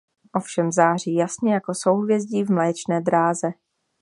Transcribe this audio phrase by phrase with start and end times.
[0.35, 3.53] Ovšem září jasně jako souhvězdí v Mléčné dráze.